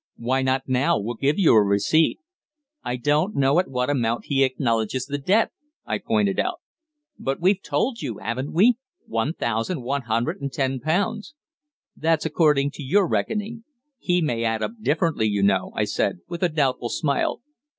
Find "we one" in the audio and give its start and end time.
8.51-9.33